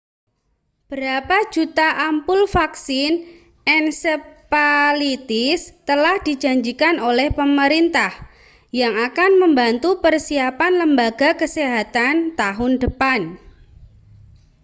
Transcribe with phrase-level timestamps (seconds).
[0.89, 3.13] beberapa juta ampul vaksin
[3.77, 8.09] encephalitis telah dijanjikan oleh pemerintah
[8.81, 13.21] yang akan membantu persiapan lembaga kesehatan tahun depan